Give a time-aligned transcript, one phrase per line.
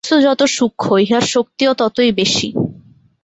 [0.03, 2.49] বস্তু যত সূক্ষ্ম, ইহার শক্তিও ততই বেশী।